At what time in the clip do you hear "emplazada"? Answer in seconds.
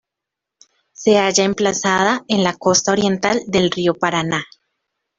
1.43-2.23